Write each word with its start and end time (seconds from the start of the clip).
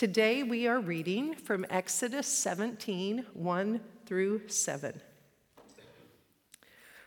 Today 0.00 0.42
we 0.42 0.66
are 0.66 0.80
reading 0.80 1.34
from 1.34 1.66
Exodus 1.68 2.26
17 2.26 3.26
1 3.34 3.80
through 4.06 4.48
7. 4.48 4.98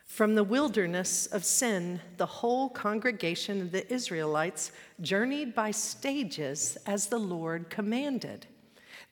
From 0.04 0.36
the 0.36 0.44
wilderness 0.44 1.26
of 1.26 1.44
Sin, 1.44 2.00
the 2.18 2.26
whole 2.26 2.68
congregation 2.68 3.60
of 3.60 3.72
the 3.72 3.92
Israelites 3.92 4.70
journeyed 5.00 5.56
by 5.56 5.72
stages 5.72 6.78
as 6.86 7.08
the 7.08 7.18
Lord 7.18 7.68
commanded. 7.68 8.46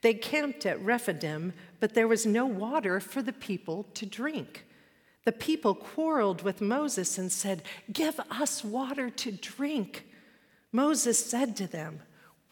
They 0.01 0.14
camped 0.14 0.64
at 0.64 0.80
Rephidim, 0.80 1.53
but 1.80 1.95
there 1.95 2.07
was 2.07 2.25
no 2.25 2.46
water 2.46 3.01
for 3.01 3.21
the 3.21 3.33
people 3.33 3.89
to 3.95 4.07
drink. 4.07 4.64
The 5.25 5.33
people 5.33 5.75
quarreled 5.75 6.43
with 6.43 6.61
Moses 6.61 7.19
and 7.19 7.33
said, 7.33 7.64
Give 7.93 8.21
us 8.30 8.62
water 8.62 9.11
to 9.11 9.33
drink. 9.33 10.07
Moses 10.71 11.19
said 11.19 11.57
to 11.57 11.67
them, 11.67 12.03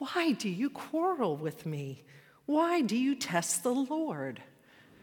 Why 0.01 0.33
do 0.33 0.49
you 0.49 0.71
quarrel 0.71 1.37
with 1.37 1.67
me? 1.67 2.05
Why 2.47 2.81
do 2.81 2.97
you 2.97 3.15
test 3.15 3.63
the 3.63 3.75
Lord? 3.75 4.43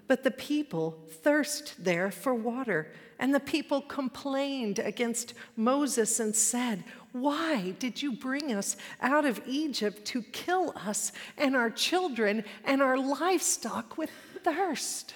But 0.07 0.23
the 0.23 0.31
people 0.31 0.97
thirst 1.07 1.83
there 1.83 2.09
for 2.09 2.33
water, 2.33 2.91
and 3.19 3.31
the 3.33 3.39
people 3.39 3.81
complained 3.81 4.79
against 4.79 5.35
Moses 5.55 6.19
and 6.19 6.35
said, 6.35 6.83
Why 7.11 7.75
did 7.77 8.01
you 8.01 8.13
bring 8.13 8.51
us 8.51 8.75
out 8.99 9.25
of 9.25 9.39
Egypt 9.45 10.03
to 10.05 10.23
kill 10.23 10.73
us 10.75 11.11
and 11.37 11.55
our 11.55 11.69
children 11.69 12.43
and 12.65 12.81
our 12.81 12.97
livestock 12.97 13.99
with 13.99 14.09
thirst? 14.43 15.13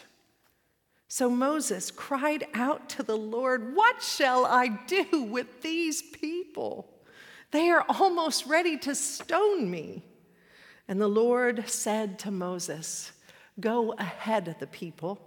So 1.08 1.28
Moses 1.28 1.90
cried 1.90 2.46
out 2.54 2.88
to 2.90 3.04
the 3.04 3.18
Lord, 3.18 3.76
What 3.76 4.04
shall 4.04 4.46
I 4.46 4.68
do 4.68 5.24
with 5.24 5.64
these 5.64 6.04
people? 6.04 6.88
They 7.52 7.70
are 7.70 7.86
almost 7.90 8.46
ready 8.46 8.78
to 8.80 8.96
stone 8.96 9.70
me. 9.70 10.04
And 10.88 11.00
the 11.00 11.08
Lord 11.08 11.70
said 11.70 12.18
to 12.20 12.32
Moses, 12.32 13.12
Go 13.60 13.94
ahead 13.94 14.48
of 14.48 14.60
the 14.60 14.68
people 14.68 15.20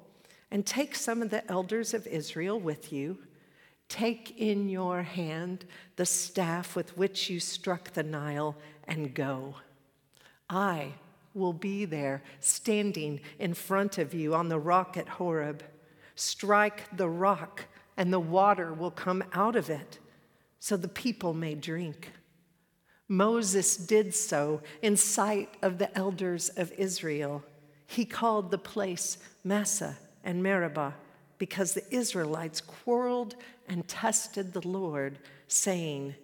and 0.50 0.64
take 0.64 0.94
some 0.94 1.22
of 1.22 1.30
the 1.30 1.48
elders 1.50 1.94
of 1.94 2.06
Israel 2.06 2.58
with 2.58 2.92
you. 2.92 3.18
Take 3.88 4.38
in 4.38 4.68
your 4.68 5.02
hand 5.02 5.66
the 5.96 6.06
staff 6.06 6.74
with 6.74 6.96
which 6.96 7.28
you 7.28 7.38
struck 7.40 7.92
the 7.92 8.02
Nile 8.02 8.56
and 8.88 9.14
go. 9.14 9.56
I 10.48 10.92
will 11.34 11.52
be 11.52 11.84
there 11.84 12.22
standing 12.40 13.20
in 13.38 13.54
front 13.54 13.98
of 13.98 14.14
you 14.14 14.34
on 14.34 14.48
the 14.48 14.58
rock 14.58 14.96
at 14.96 15.08
Horeb. 15.08 15.62
Strike 16.14 16.96
the 16.96 17.08
rock, 17.08 17.64
and 17.96 18.12
the 18.12 18.20
water 18.20 18.72
will 18.72 18.90
come 18.90 19.24
out 19.32 19.56
of 19.56 19.68
it, 19.68 19.98
so 20.64 20.78
the 20.78 20.88
people 20.88 21.34
may 21.34 21.54
drink. 21.54 22.10
Moses 23.06 23.76
did 23.76 24.14
so 24.14 24.62
in 24.80 24.96
sight 24.96 25.50
of 25.60 25.76
the 25.76 25.94
elders 25.94 26.48
of 26.48 26.72
Israel. 26.78 27.44
He 27.86 28.06
called 28.06 28.50
the 28.50 28.56
place 28.56 29.18
Massah 29.44 29.98
and 30.24 30.42
Meribah 30.42 30.94
because 31.36 31.74
the 31.74 31.84
Israelites 31.94 32.62
quarreled 32.62 33.36
and 33.68 33.86
tested 33.86 34.54
the 34.54 34.66
Lord, 34.66 35.18
saying, 35.48 36.14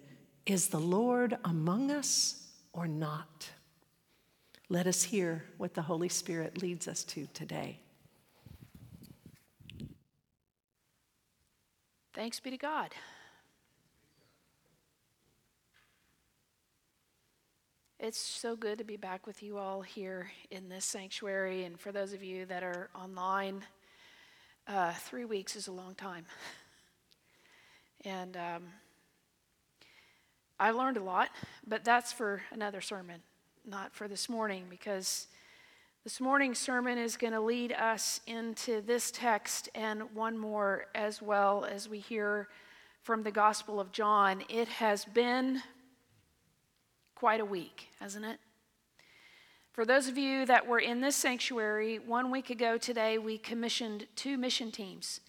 Is 0.47 0.69
the 0.69 0.79
Lord 0.79 1.37
among 1.45 1.91
us 1.91 2.47
or 2.73 2.87
not? 2.87 3.47
Let 4.69 4.87
us 4.87 5.03
hear 5.03 5.45
what 5.57 5.75
the 5.75 5.83
Holy 5.83 6.09
Spirit 6.09 6.59
leads 6.59 6.87
us 6.87 7.03
to 7.03 7.27
today. 7.35 7.77
Thanks 12.15 12.39
be 12.39 12.49
to 12.49 12.57
God. 12.57 12.95
It's 18.11 18.19
so 18.19 18.57
good 18.57 18.77
to 18.79 18.83
be 18.83 18.97
back 18.97 19.25
with 19.25 19.41
you 19.41 19.57
all 19.57 19.81
here 19.81 20.29
in 20.49 20.67
this 20.67 20.83
sanctuary. 20.83 21.63
And 21.63 21.79
for 21.79 21.93
those 21.93 22.11
of 22.11 22.21
you 22.21 22.45
that 22.47 22.61
are 22.61 22.89
online, 22.93 23.63
uh, 24.67 24.91
three 24.91 25.23
weeks 25.23 25.55
is 25.55 25.69
a 25.69 25.71
long 25.71 25.95
time. 25.95 26.25
And 28.03 28.35
um, 28.35 28.63
I 30.59 30.71
learned 30.71 30.97
a 30.97 31.03
lot, 31.03 31.29
but 31.65 31.85
that's 31.85 32.11
for 32.11 32.41
another 32.51 32.81
sermon, 32.81 33.21
not 33.65 33.95
for 33.95 34.09
this 34.09 34.27
morning, 34.27 34.65
because 34.69 35.27
this 36.03 36.19
morning's 36.19 36.59
sermon 36.59 36.97
is 36.97 37.15
going 37.15 37.31
to 37.31 37.39
lead 37.39 37.71
us 37.71 38.19
into 38.27 38.81
this 38.81 39.09
text 39.09 39.69
and 39.73 40.13
one 40.13 40.37
more 40.37 40.87
as 40.93 41.21
well 41.21 41.63
as 41.63 41.87
we 41.87 41.99
hear 41.99 42.49
from 43.03 43.23
the 43.23 43.31
Gospel 43.31 43.79
of 43.79 43.93
John. 43.93 44.43
It 44.49 44.67
has 44.67 45.05
been 45.05 45.61
quite 47.21 47.39
a 47.39 47.45
week, 47.45 47.89
hasn't 47.99 48.25
it? 48.25 48.39
For 49.73 49.85
those 49.85 50.07
of 50.07 50.17
you 50.17 50.43
that 50.47 50.65
were 50.65 50.79
in 50.79 51.01
this 51.01 51.15
sanctuary, 51.15 51.99
one 51.99 52.31
week 52.31 52.49
ago 52.49 52.79
today, 52.79 53.19
we 53.19 53.37
commissioned 53.37 54.07
two 54.15 54.39
mission 54.39 54.71
teams 54.71 55.19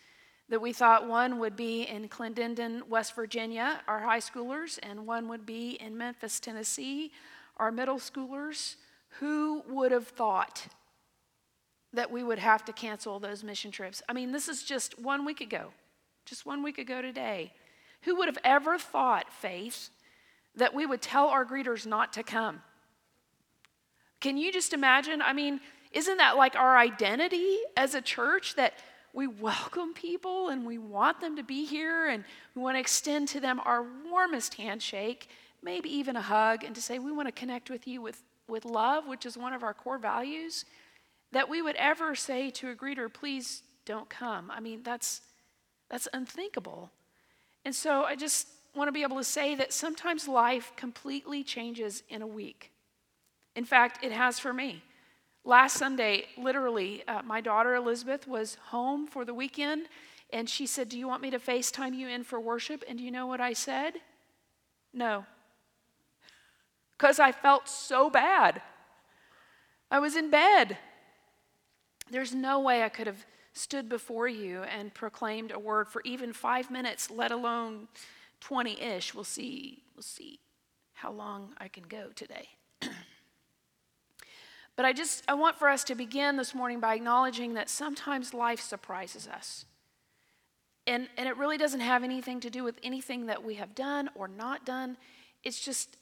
that 0.48 0.62
we 0.62 0.72
thought 0.72 1.06
one 1.06 1.38
would 1.38 1.54
be 1.54 1.82
in 1.82 2.08
Clendenin, 2.08 2.88
West 2.88 3.14
Virginia, 3.14 3.82
our 3.86 3.98
high 3.98 4.20
schoolers, 4.20 4.78
and 4.82 5.06
one 5.06 5.28
would 5.28 5.44
be 5.44 5.72
in 5.72 5.98
Memphis, 5.98 6.41
Tennessee, 6.41 7.12
our 7.58 7.70
middle 7.70 7.98
schoolers. 7.98 8.76
Who 9.20 9.62
would 9.69 9.92
have 9.92 10.08
thought 10.08 10.69
that 11.92 12.10
we 12.10 12.22
would 12.22 12.38
have 12.38 12.64
to 12.64 12.72
cancel 12.72 13.20
those 13.20 13.44
mission 13.44 13.70
trips? 13.70 14.00
I 14.08 14.14
mean, 14.14 14.32
this 14.32 14.48
is 14.48 14.62
just 14.62 14.98
one 14.98 15.26
week 15.26 15.42
ago, 15.42 15.72
just 16.25 16.47
one 16.47 16.62
week 16.62 16.78
ago 16.78 17.02
today. 17.02 17.52
Who 18.04 18.16
would 18.16 18.28
have 18.28 18.38
ever 18.44 18.78
thought, 18.78 19.31
Faith, 19.31 19.91
that 20.56 20.74
we 20.74 20.86
would 20.86 21.02
tell 21.02 21.28
our 21.28 21.44
greeters 21.44 21.86
not 21.86 22.12
to 22.14 22.22
come? 22.22 22.62
Can 24.20 24.36
you 24.36 24.52
just 24.52 24.72
imagine? 24.72 25.20
I 25.22 25.32
mean, 25.32 25.60
isn't 25.92 26.16
that 26.18 26.36
like 26.36 26.56
our 26.56 26.76
identity 26.76 27.58
as 27.76 27.94
a 27.94 28.00
church 28.00 28.54
that 28.56 28.74
we 29.12 29.26
welcome 29.26 29.92
people 29.92 30.48
and 30.48 30.64
we 30.64 30.78
want 30.78 31.20
them 31.20 31.36
to 31.36 31.42
be 31.42 31.64
here 31.64 32.08
and 32.08 32.24
we 32.54 32.62
want 32.62 32.76
to 32.76 32.80
extend 32.80 33.28
to 33.28 33.40
them 33.40 33.60
our 33.64 33.84
warmest 34.10 34.54
handshake, 34.54 35.28
maybe 35.62 35.90
even 35.90 36.16
a 36.16 36.22
hug, 36.22 36.64
and 36.64 36.74
to 36.74 36.80
say, 36.80 36.98
we 36.98 37.12
want 37.12 37.28
to 37.28 37.32
connect 37.32 37.69
with 37.69 37.86
you 37.86 38.00
with 38.00 38.22
with 38.48 38.64
love, 38.64 39.06
which 39.06 39.26
is 39.26 39.36
one 39.36 39.52
of 39.52 39.62
our 39.62 39.74
core 39.74 39.98
values, 39.98 40.64
that 41.32 41.48
we 41.48 41.62
would 41.62 41.76
ever 41.76 42.14
say 42.14 42.50
to 42.50 42.70
a 42.70 42.74
greeter, 42.74 43.12
please 43.12 43.62
don't 43.84 44.08
come. 44.08 44.50
I 44.50 44.60
mean, 44.60 44.82
that's, 44.82 45.22
that's 45.90 46.06
unthinkable. 46.12 46.90
And 47.64 47.74
so 47.74 48.04
I 48.04 48.14
just 48.16 48.48
want 48.74 48.88
to 48.88 48.92
be 48.92 49.02
able 49.02 49.18
to 49.18 49.24
say 49.24 49.54
that 49.54 49.72
sometimes 49.72 50.28
life 50.28 50.72
completely 50.76 51.44
changes 51.44 52.02
in 52.08 52.22
a 52.22 52.26
week. 52.26 52.70
In 53.54 53.64
fact, 53.64 54.04
it 54.04 54.12
has 54.12 54.38
for 54.38 54.52
me. 54.52 54.82
Last 55.44 55.76
Sunday, 55.76 56.26
literally, 56.38 57.02
uh, 57.06 57.22
my 57.22 57.40
daughter 57.40 57.74
Elizabeth 57.74 58.26
was 58.26 58.56
home 58.66 59.06
for 59.06 59.24
the 59.24 59.34
weekend, 59.34 59.86
and 60.32 60.48
she 60.48 60.66
said, 60.66 60.88
Do 60.88 60.98
you 60.98 61.06
want 61.08 61.22
me 61.22 61.30
to 61.30 61.38
FaceTime 61.38 61.94
you 61.94 62.08
in 62.08 62.24
for 62.24 62.40
worship? 62.40 62.84
And 62.88 62.98
do 62.98 63.04
you 63.04 63.10
know 63.10 63.26
what 63.26 63.40
I 63.40 63.52
said? 63.52 63.94
No 64.94 65.26
because 67.02 67.18
I 67.18 67.32
felt 67.32 67.68
so 67.68 68.08
bad. 68.08 68.62
I 69.90 69.98
was 69.98 70.14
in 70.14 70.30
bed. 70.30 70.78
There's 72.12 72.32
no 72.32 72.60
way 72.60 72.84
I 72.84 72.88
could 72.90 73.08
have 73.08 73.26
stood 73.54 73.88
before 73.88 74.28
you 74.28 74.62
and 74.62 74.94
proclaimed 74.94 75.50
a 75.50 75.58
word 75.58 75.88
for 75.88 76.00
even 76.04 76.32
five 76.32 76.70
minutes, 76.70 77.10
let 77.10 77.32
alone 77.32 77.88
20 78.42 78.80
ish. 78.80 79.14
We'll 79.14 79.25
see. 79.25 79.82
We'll 79.94 80.03
see 80.03 80.41
how 80.94 81.12
long 81.12 81.54
I 81.58 81.69
can 81.69 81.84
go 81.84 82.08
today. 82.14 82.48
but 84.76 84.84
I 84.84 84.92
just 84.92 85.22
I 85.28 85.34
want 85.34 85.58
for 85.58 85.69
us 85.69 85.84
to 85.84 85.94
begin 85.94 86.36
this 86.36 86.54
morning 86.54 86.81
by 86.81 86.94
acknowledging 86.94 87.54
that 87.54 87.70
sometimes 87.70 88.34
life 88.34 88.60
surprises 88.60 89.28
us. 89.28 89.64
And, 90.86 91.08
and 91.16 91.28
it 91.28 91.36
really 91.36 91.58
doesn't 91.58 91.81
have 91.81 92.02
anything 92.02 92.41
to 92.41 92.50
do 92.50 92.64
with 92.64 92.75
anything 92.82 93.26
that 93.26 93.44
we 93.44 93.54
have 93.54 93.75
done 93.76 94.10
or 94.16 94.26
not 94.26 94.66
done. 94.66 94.97
It's 95.44 95.60
just 95.60 95.97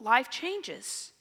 life 0.00 0.30
changes. 0.30 1.12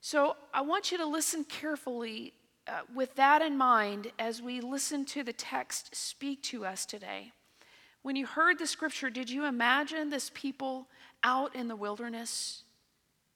So 0.00 0.36
I 0.52 0.62
want 0.62 0.90
you 0.90 0.98
to 0.98 1.06
listen 1.06 1.44
carefully 1.44 2.32
uh, 2.66 2.80
with 2.92 3.14
that 3.14 3.40
in 3.40 3.56
mind 3.56 4.10
as 4.18 4.42
we 4.42 4.60
listen 4.60 5.04
to 5.06 5.22
the 5.22 5.32
text 5.32 5.94
speak 5.94 6.42
to 6.44 6.64
us 6.64 6.84
today. 6.84 7.32
When 8.08 8.16
you 8.16 8.24
heard 8.24 8.58
the 8.58 8.66
scripture, 8.66 9.10
did 9.10 9.28
you 9.28 9.44
imagine 9.44 10.08
this 10.08 10.30
people 10.32 10.86
out 11.22 11.54
in 11.54 11.68
the 11.68 11.76
wilderness? 11.76 12.62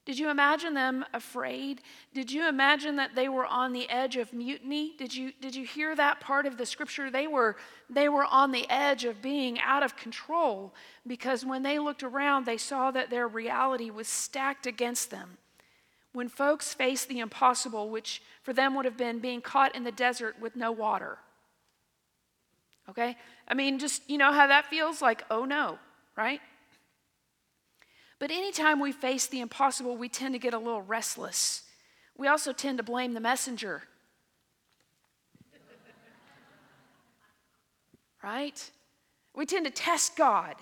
Did 0.06 0.18
you 0.18 0.30
imagine 0.30 0.72
them 0.72 1.04
afraid? 1.12 1.82
Did 2.14 2.32
you 2.32 2.48
imagine 2.48 2.96
that 2.96 3.14
they 3.14 3.28
were 3.28 3.44
on 3.44 3.74
the 3.74 3.86
edge 3.90 4.16
of 4.16 4.32
mutiny? 4.32 4.94
Did 4.96 5.14
you, 5.14 5.32
did 5.42 5.54
you 5.54 5.66
hear 5.66 5.94
that 5.96 6.20
part 6.20 6.46
of 6.46 6.56
the 6.56 6.64
scripture? 6.64 7.10
They 7.10 7.26
were, 7.26 7.56
they 7.90 8.08
were 8.08 8.24
on 8.24 8.50
the 8.50 8.64
edge 8.70 9.04
of 9.04 9.20
being 9.20 9.60
out 9.60 9.82
of 9.82 9.94
control 9.94 10.72
because 11.06 11.44
when 11.44 11.62
they 11.62 11.78
looked 11.78 12.02
around, 12.02 12.46
they 12.46 12.56
saw 12.56 12.90
that 12.92 13.10
their 13.10 13.28
reality 13.28 13.90
was 13.90 14.08
stacked 14.08 14.66
against 14.66 15.10
them. 15.10 15.36
When 16.14 16.30
folks 16.30 16.72
faced 16.72 17.10
the 17.10 17.18
impossible, 17.18 17.90
which 17.90 18.22
for 18.42 18.54
them 18.54 18.74
would 18.76 18.86
have 18.86 18.96
been 18.96 19.18
being 19.18 19.42
caught 19.42 19.76
in 19.76 19.84
the 19.84 19.92
desert 19.92 20.36
with 20.40 20.56
no 20.56 20.72
water. 20.72 21.18
Okay? 22.88 23.16
I 23.52 23.54
mean, 23.54 23.78
just, 23.78 24.08
you 24.08 24.16
know 24.16 24.32
how 24.32 24.46
that 24.46 24.64
feels? 24.64 25.02
Like, 25.02 25.26
oh 25.30 25.44
no, 25.44 25.78
right? 26.16 26.40
But 28.18 28.30
anytime 28.30 28.80
we 28.80 28.92
face 28.92 29.26
the 29.26 29.40
impossible, 29.40 29.94
we 29.94 30.08
tend 30.08 30.34
to 30.34 30.38
get 30.38 30.54
a 30.54 30.58
little 30.58 30.80
restless. 30.80 31.64
We 32.16 32.28
also 32.28 32.54
tend 32.54 32.78
to 32.78 32.82
blame 32.82 33.12
the 33.12 33.20
messenger. 33.20 33.82
right? 38.22 38.70
We 39.34 39.44
tend 39.44 39.66
to 39.66 39.70
test 39.70 40.16
God 40.16 40.54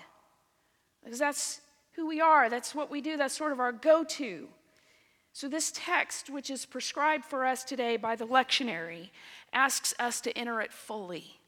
because 1.01 1.19
that's 1.19 1.61
who 1.93 2.05
we 2.05 2.19
are, 2.19 2.49
that's 2.49 2.75
what 2.75 2.91
we 2.91 2.99
do, 2.99 3.15
that's 3.15 3.37
sort 3.37 3.53
of 3.53 3.61
our 3.61 3.71
go 3.71 4.03
to. 4.03 4.49
So, 5.31 5.47
this 5.47 5.71
text, 5.73 6.29
which 6.29 6.49
is 6.49 6.65
prescribed 6.65 7.23
for 7.23 7.45
us 7.45 7.63
today 7.63 7.95
by 7.95 8.17
the 8.17 8.27
lectionary, 8.27 9.11
asks 9.53 9.93
us 9.97 10.19
to 10.21 10.37
enter 10.37 10.59
it 10.59 10.73
fully. 10.73 11.40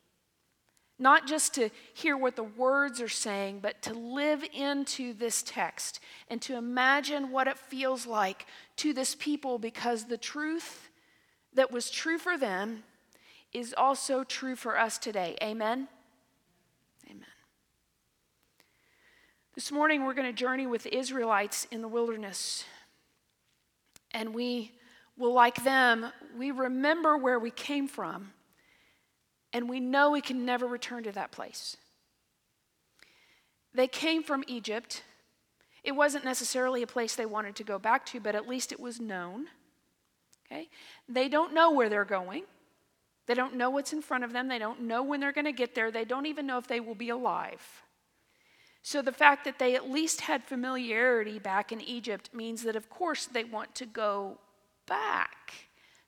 Not 1.04 1.28
just 1.28 1.56
to 1.56 1.70
hear 1.94 2.16
what 2.16 2.38
the 2.38 2.46
words 2.46 3.02
are 3.02 3.10
saying, 3.10 3.60
but 3.62 3.82
to 3.82 3.94
live 3.94 4.42
into 4.54 5.14
this 5.14 5.44
text 5.44 6.00
and 6.30 6.42
to 6.44 6.56
imagine 6.56 7.30
what 7.30 7.46
it 7.46 7.60
feels 7.60 8.08
like 8.08 8.46
to 8.78 8.94
this 8.94 9.14
people 9.14 9.60
because 9.60 10.06
the 10.06 10.16
truth 10.16 10.88
that 11.56 11.74
was 11.74 11.92
true 11.92 12.18
for 12.18 12.38
them 12.38 12.84
is 13.52 13.76
also 13.78 14.24
true 14.24 14.56
for 14.56 14.80
us 14.80 14.98
today. 14.98 15.36
Amen? 15.44 15.90
Amen. 17.10 17.26
This 19.56 19.74
morning, 19.74 20.06
we're 20.06 20.14
going 20.14 20.28
to 20.28 20.32
journey 20.32 20.68
with 20.68 20.84
the 20.84 20.98
Israelites 20.98 21.68
in 21.70 21.82
the 21.82 21.90
wilderness. 21.90 22.64
And 24.12 24.34
we 24.34 24.72
will, 25.18 25.34
like 25.34 25.66
them, 25.66 26.14
we 26.38 26.52
remember 26.52 27.18
where 27.18 27.40
we 27.40 27.52
came 27.52 27.90
from, 27.90 28.32
and 29.54 29.70
we 29.70 29.80
know 29.80 30.12
we 30.12 30.22
can 30.22 30.46
never 30.46 30.66
return 30.66 31.04
to 31.04 31.12
that 31.12 31.32
place. 31.32 31.78
They 33.74 33.88
came 33.88 34.24
from 34.24 34.44
Egypt. 34.48 35.04
It 35.84 35.94
wasn't 35.94 36.26
necessarily 36.26 36.82
a 36.82 36.88
place 36.88 37.16
they 37.16 37.26
wanted 37.26 37.56
to 37.58 37.64
go 37.64 37.80
back 37.80 38.06
to, 38.08 38.20
but 38.20 38.36
at 38.36 38.48
least 38.48 38.72
it 38.72 38.80
was 38.80 39.00
known. 39.00 39.48
Okay? 40.46 40.70
They 41.08 41.30
don't 41.30 41.54
know 41.54 41.72
where 41.72 41.90
they're 41.90 42.06
going. 42.06 42.44
They 43.26 43.34
don't 43.34 43.56
know 43.56 43.70
what's 43.70 43.94
in 43.94 44.02
front 44.02 44.24
of 44.24 44.34
them. 44.34 44.48
They 44.48 44.60
don't 44.60 44.82
know 44.82 45.02
when 45.02 45.20
they're 45.20 45.32
going 45.32 45.46
to 45.46 45.54
get 45.54 45.76
there. 45.76 45.92
They 45.92 46.06
don't 46.06 46.26
even 46.26 46.46
know 46.46 46.58
if 46.58 46.68
they 46.68 46.80
will 46.80 46.96
be 46.96 47.10
alive. 47.10 47.84
So 48.82 49.02
the 49.02 49.14
fact 49.14 49.46
that 49.46 49.60
they 49.60 49.76
at 49.76 49.90
least 49.90 50.22
had 50.22 50.44
familiarity 50.44 51.40
back 51.40 51.72
in 51.72 51.80
Egypt 51.80 52.32
means 52.34 52.64
that, 52.64 52.76
of 52.76 52.90
course, 52.90 53.26
they 53.26 53.46
want 53.46 53.74
to 53.76 53.86
go 53.86 54.40
back 54.88 55.54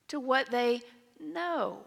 to 0.08 0.20
what 0.20 0.50
they 0.50 0.82
know. 1.18 1.78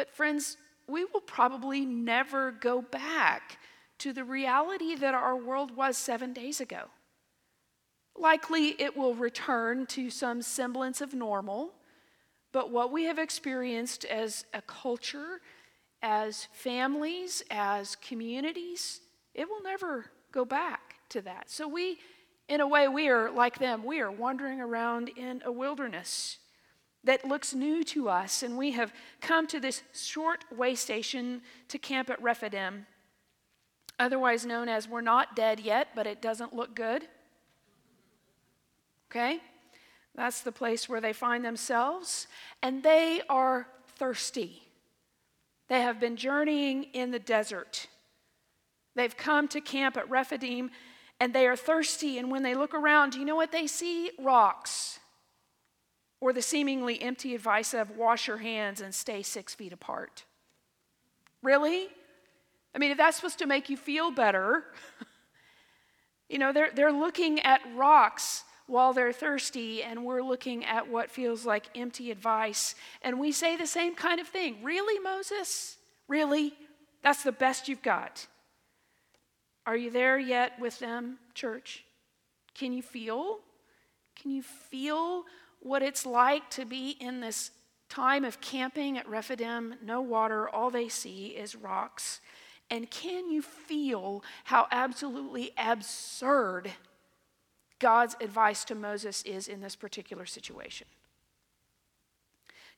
But, 0.00 0.08
friends, 0.08 0.56
we 0.88 1.04
will 1.04 1.20
probably 1.20 1.84
never 1.84 2.52
go 2.52 2.80
back 2.80 3.58
to 3.98 4.14
the 4.14 4.24
reality 4.24 4.94
that 4.94 5.12
our 5.12 5.36
world 5.36 5.76
was 5.76 5.98
seven 5.98 6.32
days 6.32 6.58
ago. 6.58 6.84
Likely 8.16 8.68
it 8.80 8.96
will 8.96 9.14
return 9.14 9.84
to 9.88 10.08
some 10.08 10.40
semblance 10.40 11.02
of 11.02 11.12
normal, 11.12 11.74
but 12.50 12.70
what 12.70 12.90
we 12.90 13.04
have 13.04 13.18
experienced 13.18 14.06
as 14.06 14.46
a 14.54 14.62
culture, 14.62 15.42
as 16.00 16.48
families, 16.54 17.42
as 17.50 17.94
communities, 17.96 19.02
it 19.34 19.50
will 19.50 19.62
never 19.62 20.06
go 20.32 20.46
back 20.46 20.94
to 21.10 21.20
that. 21.20 21.50
So 21.50 21.68
we, 21.68 21.98
in 22.48 22.62
a 22.62 22.66
way, 22.66 22.88
we 22.88 23.08
are 23.08 23.30
like 23.30 23.58
them. 23.58 23.84
We 23.84 24.00
are 24.00 24.10
wandering 24.10 24.62
around 24.62 25.10
in 25.10 25.42
a 25.44 25.52
wilderness 25.52 26.38
that 27.04 27.24
looks 27.24 27.54
new 27.54 27.82
to 27.84 28.08
us, 28.08 28.42
and 28.42 28.58
we 28.58 28.72
have 28.72 28.92
come 29.20 29.46
to 29.48 29.60
this 29.60 29.82
short 29.94 30.44
way 30.54 30.74
station 30.74 31.42
to 31.68 31.78
camp 31.78 32.10
at 32.10 32.20
Rephidim, 32.22 32.86
otherwise 33.98 34.44
known 34.44 34.68
as 34.68 34.88
we're 34.88 35.00
not 35.00 35.34
dead 35.34 35.60
yet, 35.60 35.88
but 35.94 36.06
it 36.06 36.20
doesn't 36.20 36.54
look 36.54 36.74
good. 36.74 37.06
Okay? 39.10 39.40
That's 40.14 40.42
the 40.42 40.52
place 40.52 40.88
where 40.88 41.00
they 41.00 41.12
find 41.12 41.44
themselves, 41.44 42.26
and 42.62 42.82
they 42.82 43.22
are 43.28 43.66
thirsty. 43.96 44.62
They 45.68 45.82
have 45.82 46.00
been 46.00 46.16
journeying 46.16 46.84
in 46.92 47.10
the 47.10 47.18
desert. 47.18 47.86
They've 48.94 49.16
come 49.16 49.48
to 49.48 49.60
camp 49.60 49.96
at 49.96 50.10
Rephidim 50.10 50.70
and 51.20 51.34
they 51.34 51.46
are 51.46 51.56
thirsty. 51.56 52.18
And 52.18 52.30
when 52.30 52.42
they 52.42 52.54
look 52.54 52.74
around, 52.74 53.10
do 53.10 53.18
you 53.18 53.24
know 53.24 53.36
what 53.36 53.52
they 53.52 53.66
see? 53.66 54.10
Rocks. 54.18 54.98
Or 56.20 56.32
the 56.32 56.42
seemingly 56.42 57.00
empty 57.00 57.34
advice 57.34 57.72
of 57.72 57.96
wash 57.96 58.28
your 58.28 58.38
hands 58.38 58.80
and 58.80 58.94
stay 58.94 59.22
six 59.22 59.54
feet 59.54 59.72
apart. 59.72 60.24
Really? 61.42 61.88
I 62.74 62.78
mean, 62.78 62.90
if 62.90 62.98
that's 62.98 63.16
supposed 63.16 63.38
to 63.38 63.46
make 63.46 63.68
you 63.70 63.76
feel 63.76 64.10
better, 64.10 64.64
you 66.28 66.38
know, 66.38 66.52
they're, 66.52 66.70
they're 66.74 66.92
looking 66.92 67.40
at 67.40 67.60
rocks 67.74 68.44
while 68.66 68.92
they're 68.92 69.12
thirsty, 69.12 69.82
and 69.82 70.04
we're 70.04 70.22
looking 70.22 70.64
at 70.64 70.88
what 70.88 71.10
feels 71.10 71.44
like 71.44 71.66
empty 71.74 72.10
advice. 72.10 72.76
And 73.02 73.18
we 73.18 73.32
say 73.32 73.56
the 73.56 73.66
same 73.66 73.96
kind 73.96 74.20
of 74.20 74.28
thing. 74.28 74.62
Really, 74.62 75.00
Moses? 75.00 75.76
Really? 76.06 76.54
That's 77.02 77.24
the 77.24 77.32
best 77.32 77.66
you've 77.66 77.82
got. 77.82 78.26
Are 79.66 79.76
you 79.76 79.90
there 79.90 80.18
yet 80.18 80.58
with 80.60 80.78
them, 80.78 81.18
church? 81.34 81.84
Can 82.54 82.72
you 82.72 82.82
feel? 82.82 83.40
Can 84.20 84.30
you 84.30 84.42
feel 84.42 85.24
what 85.60 85.82
it's 85.82 86.04
like 86.04 86.50
to 86.50 86.64
be 86.64 86.96
in 87.00 87.20
this 87.20 87.50
time 87.88 88.24
of 88.24 88.40
camping 88.40 88.98
at 88.98 89.08
Rephidim? 89.08 89.74
No 89.82 90.00
water, 90.00 90.48
all 90.48 90.70
they 90.70 90.88
see 90.88 91.28
is 91.28 91.54
rocks. 91.54 92.20
And 92.70 92.90
can 92.90 93.30
you 93.30 93.42
feel 93.42 94.22
how 94.44 94.68
absolutely 94.70 95.52
absurd 95.58 96.70
God's 97.78 98.16
advice 98.20 98.64
to 98.64 98.74
Moses 98.74 99.22
is 99.22 99.48
in 99.48 99.60
this 99.60 99.76
particular 99.76 100.24
situation? 100.24 100.86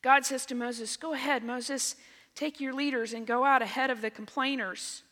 God 0.01 0.25
says 0.25 0.47
to 0.47 0.55
Moses, 0.55 0.97
Go 0.97 1.13
ahead, 1.13 1.45
Moses, 1.45 1.97
take 2.35 2.61
your 2.61 2.73
leaders 2.73 3.13
and 3.13 3.27
go 3.27 3.45
out 3.45 3.63
ahead 3.63 3.91
of 3.91 4.01
the 4.01 4.11
complainers. 4.11 5.03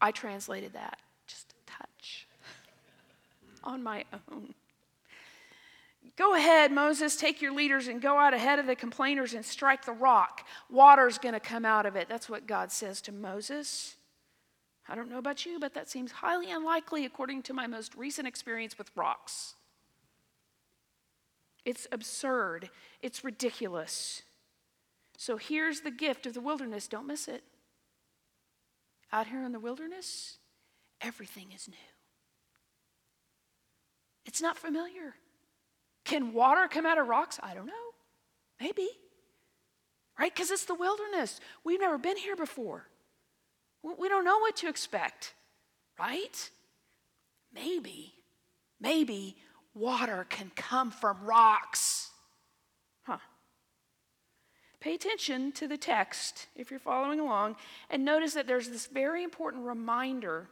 I 0.00 0.12
translated 0.12 0.72
that 0.74 0.98
just 1.26 1.52
a 1.52 1.70
touch 1.70 2.26
on 3.64 3.82
my 3.82 4.04
own. 4.30 4.54
Go 6.18 6.34
ahead, 6.34 6.72
Moses, 6.72 7.14
take 7.14 7.40
your 7.40 7.54
leaders 7.54 7.86
and 7.86 8.02
go 8.02 8.18
out 8.18 8.34
ahead 8.34 8.58
of 8.58 8.66
the 8.66 8.74
complainers 8.74 9.34
and 9.34 9.44
strike 9.44 9.84
the 9.84 9.92
rock. 9.92 10.44
Water's 10.68 11.16
going 11.16 11.34
to 11.34 11.40
come 11.40 11.64
out 11.64 11.86
of 11.86 11.94
it. 11.94 12.08
That's 12.08 12.28
what 12.28 12.48
God 12.48 12.72
says 12.72 13.00
to 13.02 13.12
Moses. 13.12 13.94
I 14.88 14.96
don't 14.96 15.08
know 15.08 15.18
about 15.18 15.46
you, 15.46 15.60
but 15.60 15.74
that 15.74 15.88
seems 15.88 16.10
highly 16.10 16.50
unlikely 16.50 17.04
according 17.04 17.42
to 17.44 17.54
my 17.54 17.68
most 17.68 17.94
recent 17.94 18.26
experience 18.26 18.76
with 18.76 18.90
rocks. 18.96 19.54
It's 21.64 21.86
absurd, 21.92 22.68
it's 23.00 23.22
ridiculous. 23.22 24.22
So 25.16 25.36
here's 25.36 25.82
the 25.82 25.92
gift 25.92 26.26
of 26.26 26.34
the 26.34 26.40
wilderness. 26.40 26.88
Don't 26.88 27.06
miss 27.06 27.28
it. 27.28 27.44
Out 29.12 29.28
here 29.28 29.44
in 29.44 29.52
the 29.52 29.60
wilderness, 29.60 30.38
everything 31.00 31.52
is 31.54 31.68
new. 31.68 31.76
It's 34.26 34.42
not 34.42 34.56
familiar. 34.58 35.14
Can 36.08 36.32
water 36.32 36.68
come 36.68 36.86
out 36.86 36.96
of 36.96 37.06
rocks? 37.06 37.38
I 37.42 37.52
don't 37.52 37.66
know. 37.66 37.72
Maybe. 38.58 38.88
Right? 40.18 40.34
Because 40.34 40.50
it's 40.50 40.64
the 40.64 40.74
wilderness. 40.74 41.38
We've 41.64 41.80
never 41.80 41.98
been 41.98 42.16
here 42.16 42.34
before. 42.34 42.86
We 43.82 44.08
don't 44.08 44.24
know 44.24 44.38
what 44.38 44.56
to 44.56 44.70
expect. 44.70 45.34
Right? 45.98 46.48
Maybe, 47.52 48.14
maybe 48.80 49.36
water 49.74 50.26
can 50.30 50.50
come 50.56 50.90
from 50.90 51.18
rocks. 51.24 52.08
Huh. 53.02 53.18
Pay 54.80 54.94
attention 54.94 55.52
to 55.52 55.68
the 55.68 55.76
text 55.76 56.46
if 56.56 56.70
you're 56.70 56.80
following 56.80 57.20
along 57.20 57.56
and 57.90 58.02
notice 58.02 58.32
that 58.32 58.46
there's 58.46 58.70
this 58.70 58.86
very 58.86 59.22
important 59.22 59.66
reminder 59.66 60.48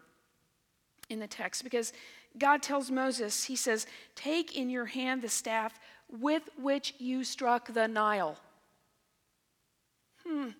in 1.09 1.19
the 1.19 1.27
text 1.27 1.65
because 1.65 1.93
God 2.39 2.63
tells 2.63 2.91
Moses, 2.91 3.45
He 3.45 3.57
says, 3.57 3.87
Take 4.15 4.57
in 4.57 4.71
your 4.71 4.87
hand 4.87 5.23
the 5.23 5.29
staff 5.29 5.79
with 6.09 6.43
which 6.61 6.95
you 6.99 7.25
struck 7.25 7.73
the 7.73 7.89
Nile. 7.89 8.37
Hmm. 10.27 10.51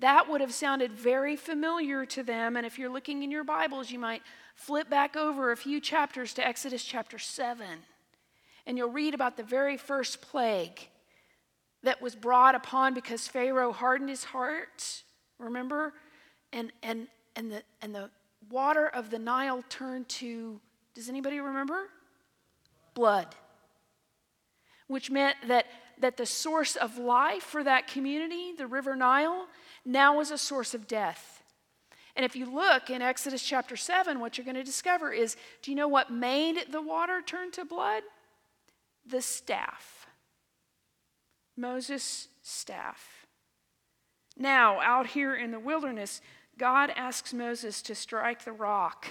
That 0.00 0.28
would 0.28 0.40
have 0.40 0.52
sounded 0.52 0.92
very 0.92 1.36
familiar 1.36 2.04
to 2.06 2.22
them. 2.22 2.56
And 2.56 2.66
if 2.66 2.78
you're 2.78 2.90
looking 2.90 3.22
in 3.22 3.30
your 3.30 3.44
Bibles, 3.44 3.90
you 3.90 3.98
might 3.98 4.22
flip 4.54 4.90
back 4.90 5.16
over 5.16 5.50
a 5.52 5.56
few 5.56 5.80
chapters 5.80 6.34
to 6.34 6.46
Exodus 6.46 6.84
chapter 6.84 7.18
7. 7.18 7.66
And 8.66 8.76
you'll 8.76 8.90
read 8.90 9.14
about 9.14 9.36
the 9.36 9.42
very 9.42 9.76
first 9.76 10.20
plague 10.20 10.88
that 11.82 12.02
was 12.02 12.14
brought 12.16 12.54
upon 12.54 12.94
because 12.94 13.28
Pharaoh 13.28 13.72
hardened 13.72 14.10
his 14.10 14.24
heart, 14.24 15.02
remember? 15.38 15.92
And, 16.52 16.72
and, 16.82 17.08
and, 17.36 17.52
the, 17.52 17.62
and 17.82 17.94
the 17.94 18.10
water 18.50 18.86
of 18.86 19.10
the 19.10 19.18
Nile 19.18 19.62
turned 19.68 20.08
to, 20.10 20.60
does 20.94 21.08
anybody 21.08 21.40
remember? 21.40 21.88
Blood. 22.94 23.34
Which 24.86 25.10
meant 25.10 25.36
that, 25.48 25.66
that 26.00 26.16
the 26.16 26.26
source 26.26 26.76
of 26.76 26.98
life 26.98 27.42
for 27.42 27.64
that 27.64 27.86
community, 27.86 28.52
the 28.56 28.66
River 28.66 28.96
Nile, 28.96 29.46
now 29.84 30.16
was 30.18 30.30
a 30.30 30.38
source 30.38 30.74
of 30.74 30.86
death. 30.86 31.42
And 32.16 32.24
if 32.24 32.36
you 32.36 32.46
look 32.46 32.90
in 32.90 33.02
Exodus 33.02 33.42
chapter 33.42 33.76
7, 33.76 34.20
what 34.20 34.38
you're 34.38 34.44
going 34.44 34.54
to 34.54 34.62
discover 34.62 35.12
is 35.12 35.36
do 35.62 35.70
you 35.70 35.76
know 35.76 35.88
what 35.88 36.12
made 36.12 36.66
the 36.70 36.82
water 36.82 37.20
turn 37.20 37.50
to 37.52 37.64
blood? 37.64 38.02
the 39.06 39.20
staff. 39.20 40.06
Moses' 41.56 42.28
staff. 42.42 43.26
Now, 44.36 44.80
out 44.80 45.06
here 45.08 45.34
in 45.34 45.50
the 45.50 45.60
wilderness, 45.60 46.20
God 46.58 46.90
asks 46.94 47.32
Moses 47.32 47.82
to 47.82 47.94
strike 47.94 48.44
the 48.44 48.52
rock 48.52 49.06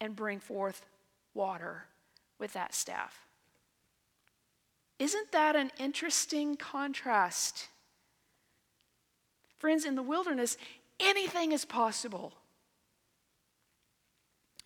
and 0.00 0.16
bring 0.16 0.40
forth 0.40 0.86
water 1.32 1.84
with 2.38 2.52
that 2.52 2.74
staff. 2.74 3.26
Isn't 4.98 5.32
that 5.32 5.56
an 5.56 5.70
interesting 5.78 6.56
contrast? 6.56 7.68
Friends, 9.58 9.84
in 9.84 9.94
the 9.94 10.02
wilderness, 10.02 10.56
anything 11.00 11.52
is 11.52 11.64
possible. 11.64 12.32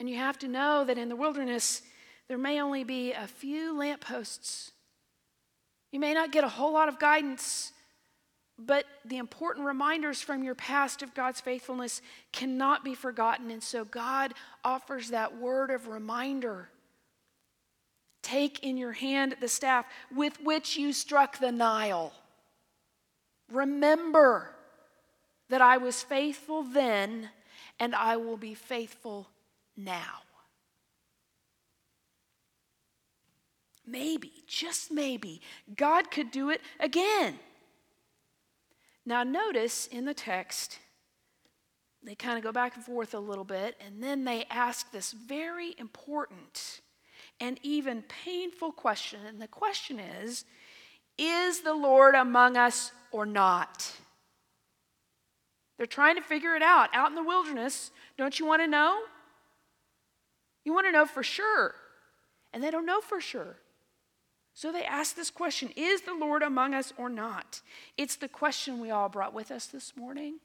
And 0.00 0.08
you 0.08 0.16
have 0.16 0.38
to 0.40 0.48
know 0.48 0.84
that 0.84 0.98
in 0.98 1.08
the 1.08 1.16
wilderness, 1.16 1.82
there 2.28 2.38
may 2.38 2.60
only 2.60 2.84
be 2.84 3.12
a 3.12 3.26
few 3.26 3.76
lampposts. 3.76 4.72
You 5.90 6.00
may 6.00 6.14
not 6.14 6.32
get 6.32 6.44
a 6.44 6.48
whole 6.48 6.72
lot 6.72 6.88
of 6.88 6.98
guidance, 6.98 7.72
but 8.58 8.84
the 9.04 9.18
important 9.18 9.66
reminders 9.66 10.20
from 10.20 10.42
your 10.42 10.56
past 10.56 11.02
of 11.02 11.14
God's 11.14 11.40
faithfulness 11.40 12.02
cannot 12.32 12.84
be 12.84 12.94
forgotten. 12.94 13.50
And 13.50 13.62
so 13.62 13.84
God 13.84 14.34
offers 14.64 15.10
that 15.10 15.38
word 15.38 15.70
of 15.70 15.86
reminder. 15.86 16.68
Take 18.22 18.64
in 18.64 18.76
your 18.76 18.92
hand 18.92 19.36
the 19.40 19.48
staff 19.48 19.86
with 20.14 20.40
which 20.42 20.76
you 20.76 20.92
struck 20.92 21.38
the 21.38 21.52
Nile. 21.52 22.12
Remember 23.50 24.50
that 25.48 25.62
I 25.62 25.78
was 25.78 26.02
faithful 26.02 26.62
then, 26.62 27.30
and 27.78 27.94
I 27.94 28.16
will 28.16 28.36
be 28.36 28.54
faithful 28.54 29.28
now. 29.76 30.22
Maybe, 33.86 34.32
just 34.46 34.90
maybe, 34.90 35.40
God 35.74 36.10
could 36.10 36.30
do 36.30 36.50
it 36.50 36.60
again. 36.78 37.38
Now, 39.08 39.22
notice 39.22 39.86
in 39.86 40.04
the 40.04 40.12
text, 40.12 40.78
they 42.02 42.14
kind 42.14 42.36
of 42.36 42.44
go 42.44 42.52
back 42.52 42.76
and 42.76 42.84
forth 42.84 43.14
a 43.14 43.18
little 43.18 43.42
bit, 43.42 43.74
and 43.80 44.02
then 44.02 44.24
they 44.24 44.44
ask 44.50 44.92
this 44.92 45.12
very 45.12 45.74
important 45.78 46.82
and 47.40 47.58
even 47.62 48.02
painful 48.02 48.70
question. 48.70 49.20
And 49.26 49.40
the 49.40 49.48
question 49.48 49.98
is 49.98 50.44
Is 51.16 51.62
the 51.62 51.72
Lord 51.72 52.16
among 52.16 52.58
us 52.58 52.92
or 53.10 53.24
not? 53.24 53.90
They're 55.78 55.86
trying 55.86 56.16
to 56.16 56.22
figure 56.22 56.54
it 56.54 56.62
out 56.62 56.90
out 56.92 57.08
in 57.08 57.14
the 57.14 57.24
wilderness. 57.24 57.90
Don't 58.18 58.38
you 58.38 58.44
want 58.44 58.60
to 58.60 58.68
know? 58.68 59.00
You 60.66 60.74
want 60.74 60.86
to 60.86 60.92
know 60.92 61.06
for 61.06 61.22
sure. 61.22 61.74
And 62.52 62.62
they 62.62 62.70
don't 62.70 62.84
know 62.84 63.00
for 63.00 63.22
sure. 63.22 63.56
So 64.58 64.72
they 64.72 64.82
ask 64.82 65.14
this 65.14 65.30
question 65.30 65.70
Is 65.76 66.00
the 66.00 66.14
Lord 66.14 66.42
among 66.42 66.74
us 66.74 66.92
or 66.96 67.08
not? 67.08 67.62
It's 67.96 68.16
the 68.16 68.26
question 68.26 68.80
we 68.80 68.90
all 68.90 69.08
brought 69.08 69.32
with 69.32 69.52
us 69.52 69.66
this 69.66 69.92
morning. 69.96 70.40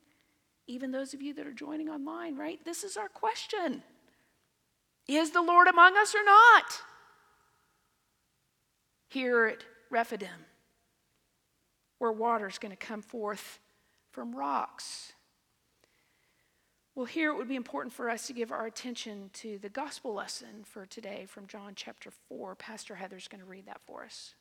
Even 0.68 0.92
those 0.92 1.16
of 1.16 1.22
you 1.24 1.34
that 1.34 1.48
are 1.48 1.52
joining 1.52 1.90
online, 1.90 2.38
right? 2.38 2.64
This 2.64 2.84
is 2.84 2.96
our 2.96 3.10
question 3.10 3.82
Is 5.08 5.32
the 5.32 5.42
Lord 5.42 5.68
among 5.68 5.98
us 5.98 6.14
or 6.14 6.24
not? 6.24 6.80
Here 9.10 9.46
at 9.46 9.64
Rephidim, 9.90 10.46
where 11.98 12.12
water 12.12 12.48
is 12.48 12.60
going 12.60 12.70
to 12.70 12.78
come 12.78 13.02
forth 13.02 13.58
from 14.12 14.36
rocks. 14.36 15.13
Well, 16.96 17.06
here 17.08 17.32
it 17.32 17.38
would 17.38 17.48
be 17.48 17.56
important 17.56 17.92
for 17.92 18.08
us 18.08 18.28
to 18.28 18.34
give 18.34 18.52
our 18.52 18.68
attention 18.68 19.32
to 19.34 19.58
the 19.58 19.70
gospel 19.70 20.14
lesson 20.14 20.64
for 20.64 20.86
today 20.86 21.26
from 21.28 21.48
John 21.48 21.74
chapter 21.76 22.12
4. 22.30 22.54
Pastor 22.56 22.96
Heather's 22.96 23.28
going 23.28 23.42
to 23.42 23.50
read 23.50 23.66
that 23.66 23.82
for 23.82 24.04
us. 24.04 24.36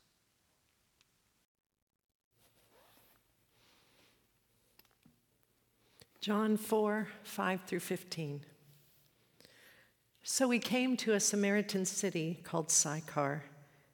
John 6.21 6.59
4 6.59 7.09
5 7.25 7.61
through 7.66 7.80
15. 7.80 8.42
So 10.23 10.47
we 10.47 10.59
came 10.59 10.97
to 10.99 11.14
a 11.14 11.21
Samaritan 11.21 11.87
city 11.87 12.38
called 12.44 12.71
Sychar, 12.71 13.42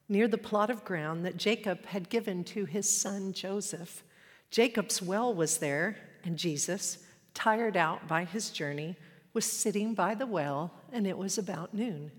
near 0.09 0.27
the 0.27 0.37
plot 0.37 0.69
of 0.69 0.85
ground 0.85 1.25
that 1.25 1.37
Jacob 1.37 1.87
had 1.87 2.11
given 2.11 2.43
to 2.45 2.65
his 2.65 2.91
son 2.91 3.33
Joseph. 3.33 4.03
Jacob's 4.51 5.01
well 5.01 5.33
was 5.33 5.59
there, 5.59 5.97
and 6.25 6.37
Jesus, 6.37 6.99
tired 7.35 7.77
out 7.77 8.09
by 8.09 8.25
his 8.25 8.51
journey, 8.51 8.97
was 9.33 9.45
sitting 9.45 9.95
by 9.95 10.15
the 10.15 10.27
well, 10.27 10.73
and 10.93 11.07
it 11.07 11.17
was 11.17 11.39
about 11.39 11.75
noon. 11.75 12.11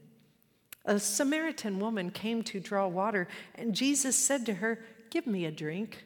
A 0.86 1.00
Samaritan 1.00 1.80
woman 1.80 2.12
came 2.12 2.44
to 2.44 2.60
draw 2.60 2.88
water, 2.88 3.28
and 3.56 3.75
Jesus 3.75 4.16
said 4.16 4.46
to 4.46 4.56
her, 4.56 4.80
Give 5.10 5.28
me 5.28 5.46
a 5.46 5.51
drink. 5.51 6.06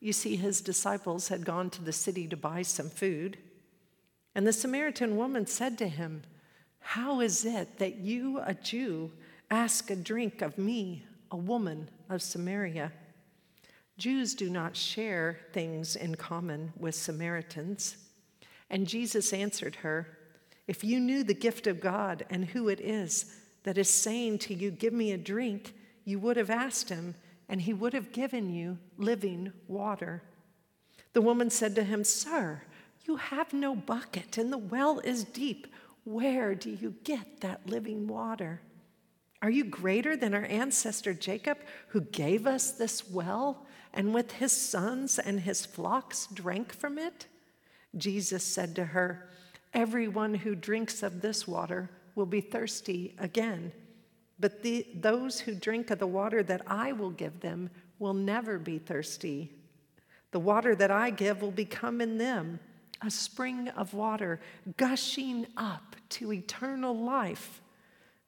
You 0.00 0.12
see, 0.12 0.36
his 0.36 0.60
disciples 0.60 1.28
had 1.28 1.44
gone 1.44 1.70
to 1.70 1.82
the 1.82 1.92
city 1.92 2.26
to 2.28 2.36
buy 2.36 2.62
some 2.62 2.88
food. 2.88 3.38
And 4.34 4.46
the 4.46 4.52
Samaritan 4.52 5.16
woman 5.16 5.46
said 5.46 5.78
to 5.78 5.88
him, 5.88 6.22
How 6.80 7.20
is 7.20 7.44
it 7.44 7.78
that 7.78 7.96
you, 7.96 8.40
a 8.44 8.54
Jew, 8.54 9.12
ask 9.50 9.90
a 9.90 9.96
drink 9.96 10.42
of 10.42 10.58
me, 10.58 11.04
a 11.30 11.36
woman 11.36 11.90
of 12.08 12.22
Samaria? 12.22 12.92
Jews 13.98 14.34
do 14.34 14.48
not 14.48 14.76
share 14.76 15.40
things 15.52 15.96
in 15.96 16.14
common 16.14 16.72
with 16.78 16.94
Samaritans. 16.94 17.96
And 18.70 18.86
Jesus 18.86 19.32
answered 19.32 19.76
her, 19.76 20.18
If 20.68 20.84
you 20.84 21.00
knew 21.00 21.24
the 21.24 21.34
gift 21.34 21.66
of 21.66 21.80
God 21.80 22.24
and 22.30 22.44
who 22.44 22.68
it 22.68 22.80
is 22.80 23.36
that 23.64 23.76
is 23.76 23.90
saying 23.90 24.38
to 24.38 24.54
you, 24.54 24.70
Give 24.70 24.92
me 24.92 25.10
a 25.10 25.18
drink, 25.18 25.74
you 26.04 26.20
would 26.20 26.36
have 26.36 26.48
asked 26.48 26.88
him, 26.88 27.16
and 27.48 27.60
he 27.60 27.72
would 27.72 27.92
have 27.92 28.12
given 28.12 28.50
you 28.50 28.78
living 28.96 29.52
water. 29.66 30.22
The 31.12 31.22
woman 31.22 31.50
said 31.50 31.74
to 31.74 31.82
him, 31.82 32.04
Sir, 32.04 32.62
you 33.04 33.16
have 33.16 33.52
no 33.52 33.74
bucket, 33.74 34.38
and 34.38 34.52
the 34.52 34.58
well 34.58 35.00
is 35.00 35.24
deep. 35.24 35.66
Where 36.04 36.54
do 36.54 36.70
you 36.70 36.94
get 37.02 37.40
that 37.40 37.66
living 37.68 38.06
water? 38.06 38.60
Are 39.40 39.50
you 39.50 39.64
greater 39.64 40.16
than 40.16 40.34
our 40.34 40.44
ancestor 40.44 41.14
Jacob, 41.14 41.58
who 41.88 42.00
gave 42.00 42.46
us 42.46 42.72
this 42.72 43.08
well, 43.08 43.66
and 43.94 44.12
with 44.12 44.32
his 44.32 44.52
sons 44.52 45.18
and 45.18 45.40
his 45.40 45.64
flocks 45.64 46.26
drank 46.32 46.72
from 46.72 46.98
it? 46.98 47.26
Jesus 47.96 48.44
said 48.44 48.74
to 48.76 48.84
her, 48.84 49.28
Everyone 49.74 50.34
who 50.34 50.54
drinks 50.54 51.02
of 51.02 51.20
this 51.20 51.46
water 51.46 51.90
will 52.14 52.26
be 52.26 52.40
thirsty 52.40 53.14
again. 53.18 53.72
But 54.40 54.62
the, 54.62 54.86
those 54.94 55.40
who 55.40 55.54
drink 55.54 55.90
of 55.90 55.98
the 55.98 56.06
water 56.06 56.42
that 56.42 56.62
I 56.66 56.92
will 56.92 57.10
give 57.10 57.40
them 57.40 57.70
will 57.98 58.14
never 58.14 58.58
be 58.58 58.78
thirsty. 58.78 59.52
The 60.30 60.40
water 60.40 60.74
that 60.74 60.90
I 60.90 61.10
give 61.10 61.42
will 61.42 61.50
become 61.50 62.00
in 62.00 62.18
them 62.18 62.60
a 63.02 63.10
spring 63.10 63.68
of 63.68 63.94
water 63.94 64.40
gushing 64.76 65.46
up 65.56 65.96
to 66.10 66.32
eternal 66.32 66.96
life. 66.96 67.60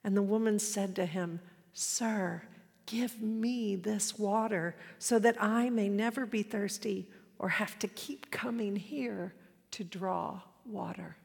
And 0.03 0.17
the 0.17 0.23
woman 0.23 0.59
said 0.59 0.97
to 0.97 1.07
him, 1.07 1.41
Sir, 1.73 2.43
give 2.87 3.21
me 3.21 3.77
this 3.77 4.19
water 4.19 4.77
so 4.99 5.19
that 5.19 5.41
I 5.43 5.71
may 5.71 5.89
never 5.89 6.27
be 6.27 6.43
thirsty 6.43 7.09
or 7.39 7.49
have 7.49 7.79
to 7.81 7.89
keep 7.89 8.31
coming 8.31 8.77
here 8.77 9.35
to 9.73 9.85
draw 9.85 10.41
water. 10.65 11.17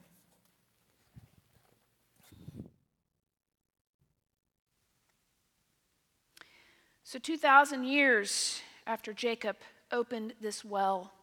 So, 7.04 7.20
2,000 7.20 7.84
years 7.84 8.62
after 8.88 9.14
Jacob 9.14 9.58
opened 9.92 10.34
this 10.42 10.66
well, 10.66 11.14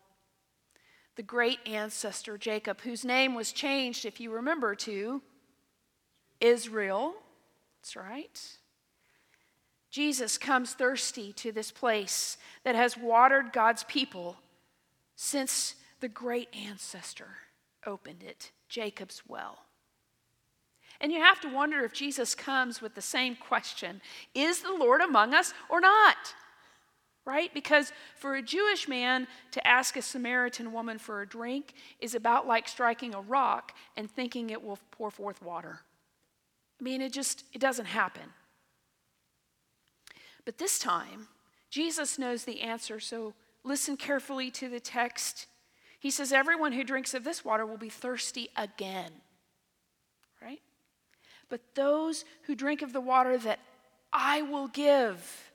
the 1.16 1.22
great 1.22 1.58
ancestor 1.66 2.38
Jacob, 2.38 2.80
whose 2.80 3.04
name 3.04 3.34
was 3.34 3.52
changed, 3.52 4.06
if 4.06 4.20
you 4.20 4.30
remember, 4.30 4.74
to 4.76 5.20
Israel, 6.40 7.14
right. 7.96 8.40
Jesus 9.90 10.38
comes 10.38 10.72
thirsty 10.72 11.32
to 11.34 11.52
this 11.52 11.70
place 11.70 12.38
that 12.64 12.74
has 12.74 12.96
watered 12.96 13.52
God's 13.52 13.84
people 13.84 14.38
since 15.16 15.74
the 16.00 16.08
great 16.08 16.48
ancestor 16.54 17.28
opened 17.86 18.22
it, 18.22 18.50
Jacob's 18.68 19.22
well. 19.28 19.58
And 21.00 21.12
you 21.12 21.20
have 21.20 21.40
to 21.40 21.48
wonder 21.48 21.84
if 21.84 21.92
Jesus 21.92 22.34
comes 22.34 22.80
with 22.80 22.94
the 22.94 23.02
same 23.02 23.36
question 23.36 24.00
Is 24.34 24.62
the 24.62 24.72
Lord 24.72 25.00
among 25.00 25.34
us 25.34 25.52
or 25.68 25.80
not? 25.80 26.34
Right? 27.24 27.52
Because 27.54 27.92
for 28.16 28.34
a 28.34 28.42
Jewish 28.42 28.88
man 28.88 29.28
to 29.52 29.64
ask 29.66 29.96
a 29.96 30.02
Samaritan 30.02 30.72
woman 30.72 30.98
for 30.98 31.22
a 31.22 31.26
drink 31.26 31.74
is 32.00 32.14
about 32.14 32.48
like 32.48 32.66
striking 32.66 33.14
a 33.14 33.20
rock 33.20 33.72
and 33.96 34.10
thinking 34.10 34.50
it 34.50 34.62
will 34.62 34.78
pour 34.90 35.10
forth 35.10 35.40
water. 35.40 35.80
I 36.82 36.84
mean, 36.84 37.00
it 37.00 37.12
just 37.12 37.44
it 37.52 37.60
doesn't 37.60 37.86
happen. 37.86 38.24
But 40.44 40.58
this 40.58 40.78
time, 40.78 41.28
Jesus 41.70 42.18
knows 42.18 42.44
the 42.44 42.60
answer, 42.60 42.98
so 42.98 43.34
listen 43.62 43.96
carefully 43.96 44.50
to 44.50 44.68
the 44.68 44.80
text 44.80 45.46
he 46.02 46.10
says, 46.10 46.32
Everyone 46.32 46.72
who 46.72 46.82
drinks 46.82 47.14
of 47.14 47.22
this 47.22 47.44
water 47.44 47.64
will 47.64 47.76
be 47.76 47.88
thirsty 47.88 48.48
again. 48.56 49.12
Right? 50.42 50.60
But 51.48 51.60
those 51.76 52.24
who 52.42 52.56
drink 52.56 52.82
of 52.82 52.92
the 52.92 53.00
water 53.00 53.38
that 53.38 53.60
I 54.12 54.42
will 54.42 54.66
give, 54.66 55.52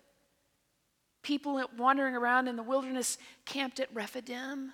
People 1.21 1.61
wandering 1.77 2.15
around 2.15 2.47
in 2.47 2.55
the 2.55 2.63
wilderness 2.63 3.17
camped 3.43 3.81
at 3.81 3.93
Rephidim, 3.93 4.71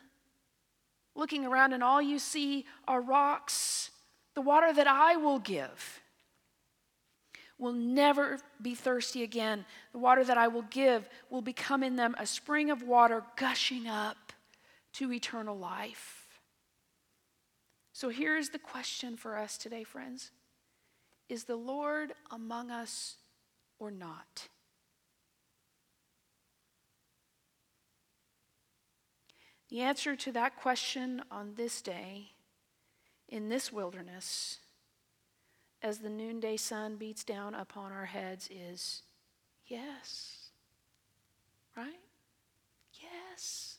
looking 1.16 1.44
around, 1.48 1.74
and 1.74 1.84
all 1.84 2.00
you 2.00 2.20
see 2.20 2.68
are 2.88 3.02
rocks. 3.02 3.90
The 4.36 4.42
water 4.42 4.72
that 4.72 4.86
I 4.86 5.16
will 5.16 5.40
give 5.40 6.03
will 7.58 7.74
never 7.74 8.40
be 8.62 8.76
thirsty 8.76 9.24
again. 9.24 9.66
The 9.92 10.00
water 10.00 10.24
that 10.24 10.38
I 10.38 10.48
will 10.48 10.64
give 10.64 11.08
will 11.30 11.42
become 11.42 11.84
in 11.84 11.96
them 11.96 12.16
a 12.18 12.26
spring 12.26 12.70
of 12.70 12.84
water 12.84 13.24
gushing 13.36 13.88
up 13.88 14.34
to 14.94 15.12
eternal 15.12 15.58
life. 15.58 16.40
So 17.94 18.10
here's 18.10 18.50
the 18.50 18.60
question 18.60 19.16
for 19.18 19.38
us 19.38 19.58
today, 19.58 19.84
friends 19.84 20.32
Is 21.30 21.44
the 21.46 21.56
Lord 21.56 22.14
among 22.32 22.72
us 22.72 23.18
or 23.80 23.92
not? 23.92 24.48
The 29.70 29.82
answer 29.82 30.16
to 30.16 30.32
that 30.34 30.58
question 30.58 31.24
on 31.32 31.54
this 31.56 31.82
day, 31.82 32.32
in 33.28 33.50
this 33.50 33.72
wilderness, 33.72 34.60
as 35.84 36.00
the 36.00 36.10
noonday 36.10 36.56
sun 36.56 36.96
beats 36.96 37.26
down 37.26 37.54
upon 37.54 37.92
our 37.92 38.06
heads, 38.06 38.50
is 38.50 39.04
yes. 39.68 40.50
Right? 41.76 42.00
Yes. 43.02 43.78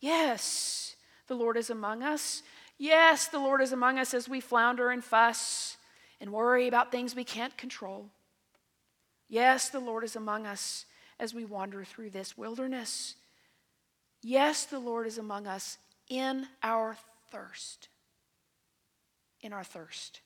Yes, 0.00 0.96
the 1.28 1.34
Lord 1.34 1.56
is 1.56 1.70
among 1.70 2.02
us. 2.02 2.42
Yes, 2.78 3.28
the 3.28 3.38
Lord 3.38 3.60
is 3.60 3.72
among 3.72 3.98
us 3.98 4.14
as 4.14 4.28
we 4.28 4.40
flounder 4.40 4.90
and 4.90 5.04
fuss 5.04 5.76
and 6.20 6.32
worry 6.32 6.66
about 6.66 6.90
things 6.90 7.14
we 7.14 7.24
can't 7.24 7.56
control. 7.56 8.06
Yes, 9.28 9.68
the 9.68 9.80
Lord 9.80 10.02
is 10.04 10.16
among 10.16 10.46
us 10.46 10.86
as 11.20 11.34
we 11.34 11.44
wander 11.44 11.84
through 11.84 12.10
this 12.10 12.36
wilderness. 12.36 13.16
Yes, 14.22 14.64
the 14.64 14.80
Lord 14.80 15.06
is 15.06 15.18
among 15.18 15.46
us 15.46 15.78
in 16.08 16.46
our 16.62 16.96
thirst. 17.30 17.88
In 19.40 19.52
our 19.52 19.64
thirst. 19.64 20.20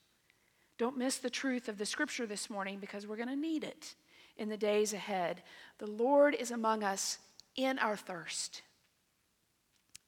Don't 0.78 0.98
miss 0.98 1.16
the 1.16 1.30
truth 1.30 1.68
of 1.68 1.78
the 1.78 1.86
scripture 1.86 2.26
this 2.26 2.50
morning 2.50 2.78
because 2.78 3.06
we're 3.06 3.16
going 3.16 3.28
to 3.28 3.36
need 3.36 3.64
it 3.64 3.94
in 4.36 4.48
the 4.48 4.56
days 4.56 4.92
ahead. 4.92 5.42
The 5.78 5.86
Lord 5.86 6.34
is 6.34 6.50
among 6.50 6.82
us 6.82 7.18
in 7.56 7.78
our 7.78 7.96
thirst. 7.96 8.62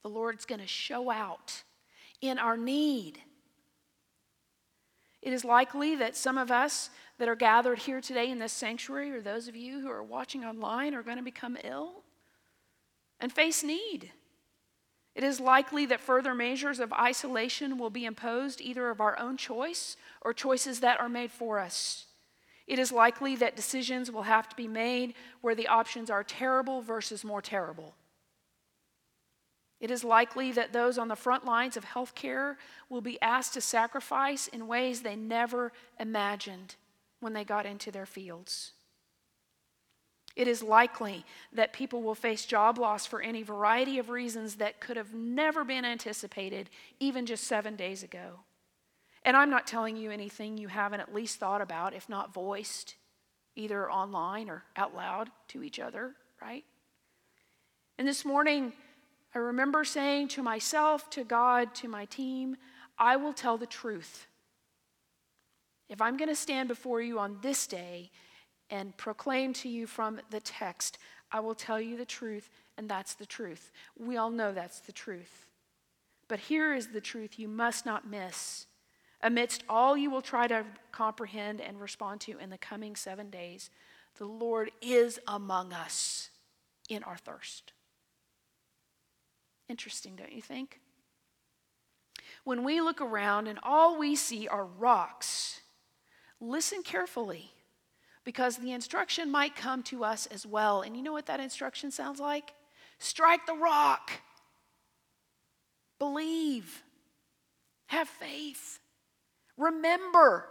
The 0.02 0.10
Lord's 0.10 0.44
going 0.44 0.60
to 0.60 0.66
show 0.66 1.10
out 1.10 1.62
in 2.20 2.38
our 2.38 2.56
need. 2.56 3.20
It 5.22 5.32
is 5.32 5.44
likely 5.44 5.96
that 5.96 6.16
some 6.16 6.38
of 6.38 6.50
us 6.50 6.90
that 7.18 7.28
are 7.28 7.34
gathered 7.34 7.80
here 7.80 8.00
today 8.00 8.30
in 8.30 8.38
this 8.38 8.52
sanctuary, 8.52 9.10
or 9.10 9.20
those 9.20 9.48
of 9.48 9.56
you 9.56 9.80
who 9.80 9.90
are 9.90 10.02
watching 10.02 10.44
online, 10.44 10.94
are 10.94 11.02
going 11.02 11.16
to 11.16 11.22
become 11.22 11.56
ill 11.64 12.04
and 13.18 13.32
face 13.32 13.64
need. 13.64 14.12
It 15.18 15.25
is 15.25 15.40
likely 15.40 15.84
that 15.87 15.98
further 15.98 16.32
measures 16.32 16.78
of 16.78 16.92
isolation 16.92 17.76
will 17.76 17.90
be 17.90 18.04
imposed 18.04 18.60
either 18.60 18.88
of 18.88 19.00
our 19.00 19.18
own 19.18 19.37
choice 19.37 19.96
or 20.22 20.32
choices 20.32 20.78
that 20.78 21.00
are 21.00 21.08
made 21.08 21.32
for 21.32 21.58
us. 21.58 22.06
It 22.68 22.78
is 22.78 22.92
likely 22.92 23.34
that 23.34 23.56
decisions 23.56 24.12
will 24.12 24.22
have 24.22 24.48
to 24.48 24.54
be 24.54 24.68
made 24.68 25.14
where 25.40 25.56
the 25.56 25.66
options 25.66 26.08
are 26.08 26.22
terrible 26.22 26.82
versus 26.82 27.25
more 27.25 27.42
terrible. 27.42 27.96
It 29.80 29.90
is 29.90 30.04
likely 30.04 30.52
that 30.52 30.72
those 30.72 30.98
on 30.98 31.08
the 31.08 31.16
front 31.16 31.44
lines 31.44 31.76
of 31.76 31.84
healthcare 31.84 32.54
will 32.88 33.00
be 33.00 33.20
asked 33.20 33.54
to 33.54 33.60
sacrifice 33.60 34.46
in 34.46 34.68
ways 34.68 35.02
they 35.02 35.16
never 35.16 35.72
imagined 35.98 36.76
when 37.18 37.32
they 37.32 37.42
got 37.42 37.66
into 37.66 37.90
their 37.90 38.06
fields. 38.06 38.70
It 40.38 40.47
is 40.47 40.62
likely 40.62 41.25
that 41.52 41.73
people 41.73 42.00
will 42.00 42.14
face 42.14 42.47
job 42.47 42.78
loss 42.78 43.04
for 43.04 43.21
any 43.21 43.42
variety 43.42 43.98
of 43.98 44.09
reasons 44.09 44.55
that 44.55 44.79
could 44.79 44.96
have 44.96 45.12
never 45.12 45.64
been 45.64 45.85
anticipated 45.85 46.70
even 47.01 47.27
just 47.27 47.42
seven 47.42 47.74
days 47.74 48.05
ago. 48.05 48.38
And 49.24 49.37
I'm 49.37 49.51
not 49.51 49.66
telling 49.66 49.96
you 49.96 50.12
anything 50.12 50.57
you 50.57 50.68
haven't 50.68 51.01
at 51.01 51.12
least 51.12 51.40
thought 51.40 51.61
about, 51.61 51.92
if 51.92 52.09
not 52.09 52.33
voiced, 52.33 52.94
either 53.57 53.90
online 53.90 54.48
or 54.48 54.62
out 54.77 54.94
loud 54.94 55.29
to 55.48 55.64
each 55.64 55.81
other, 55.81 56.14
right? 56.40 56.64
And 57.98 58.07
this 58.07 58.24
morning, 58.24 58.72
I 59.35 59.38
remember 59.38 59.85
saying 59.85 60.29
to 60.29 60.42
myself, 60.42 61.11
to 61.11 61.24
God, 61.24 61.74
to 61.74 61.88
my 61.88 62.05
team, 62.05 62.57
I 62.96 63.16
will 63.16 63.33
tell 63.33 63.59
the 63.59 63.66
truth. 63.66 64.29
If 65.88 66.01
I'm 66.01 66.16
going 66.16 66.29
to 66.29 66.37
stand 66.37 66.68
before 66.68 67.03
you 67.03 67.18
on 67.18 67.38
this 67.42 67.66
day 67.66 68.12
and 68.70 68.96
proclaim 68.96 69.52
to 69.54 69.68
you 69.68 69.87
from 69.87 70.20
the 70.31 70.40
text, 70.40 70.98
I 71.31 71.40
will 71.40 71.54
tell 71.54 71.81
you 71.81 71.96
the 71.96 72.04
truth, 72.04 72.48
and 72.76 72.88
that's 72.88 73.14
the 73.14 73.26
truth. 73.26 73.70
We 73.98 74.16
all 74.16 74.31
know 74.31 74.52
that's 74.52 74.81
the 74.81 74.92
truth. 74.92 75.46
But 76.28 76.40
here 76.40 76.74
is 76.74 76.88
the 76.88 77.00
truth 77.00 77.38
you 77.38 77.48
must 77.48 77.87
not 77.87 78.09
miss. 78.09 78.66
Amidst 79.22 79.64
all 79.68 79.96
you 79.96 80.11
will 80.11 80.22
try 80.22 80.46
to 80.46 80.64
comprehend 80.92 81.61
and 81.61 81.81
respond 81.81 82.20
to 82.22 82.38
in 82.38 82.50
the 82.50 82.59
coming 82.59 82.94
seven 82.94 83.31
days, 83.31 83.70
the 84.16 84.26
Lord 84.26 84.70
is 84.81 85.18
among 85.26 85.72
us 85.72 86.31
in 86.88 87.02
our 87.02 87.16
thirst. 87.16 87.72
Interesting, 89.68 90.16
don't 90.16 90.33
you 90.33 90.42
think? 90.42 90.81
When 92.44 92.64
we 92.64 92.81
look 92.81 93.00
around 93.00 93.48
and 93.48 93.59
all 93.62 93.98
we 93.98 94.16
see 94.16 94.48
are 94.48 94.64
rocks, 94.64 95.61
listen 96.40 96.83
carefully 96.83 97.52
because 98.29 98.59
the 98.59 98.73
instruction 98.73 99.31
might 99.31 99.57
come 99.57 99.83
to 99.83 100.05
us 100.05 100.27
as 100.27 100.45
well. 100.45 100.83
And 100.83 100.95
you 100.95 101.03
know 101.03 101.14
what 101.14 101.25
that 101.29 101.41
instruction 101.41 101.91
sounds 101.91 102.21
like? 102.21 102.53
Strike 102.99 103.47
the 103.47 103.55
rock, 103.55 104.11
believe, 105.99 106.83
have 107.87 108.07
faith. 108.07 108.81
Remember 109.57 110.45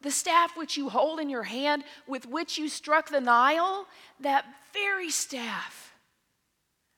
the 0.00 0.10
staff 0.10 0.56
which 0.56 0.76
you 0.76 0.88
hold 0.88 1.20
in 1.20 1.30
your 1.30 1.44
hand 1.44 1.84
with 2.08 2.26
which 2.26 2.58
you 2.58 2.68
struck 2.68 3.10
the 3.10 3.20
Nile, 3.20 3.86
that 4.18 4.44
very 4.72 5.08
staff 5.08 5.94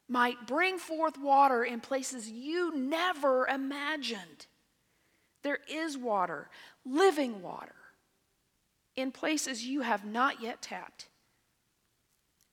might 0.09 0.47
bring 0.47 0.79
forth 0.79 1.19
water 1.19 1.63
in 1.63 1.79
places 1.79 2.31
you 2.31 2.75
never 2.75 3.47
imagined. 3.49 4.47
There 5.43 5.59
is 5.71 5.99
water, 5.99 6.49
living 6.87 7.43
water, 7.43 7.75
in 8.97 9.11
places 9.11 9.65
you 9.65 9.81
have 9.81 10.05
not 10.05 10.43
yet 10.43 10.63
tapped. 10.63 11.09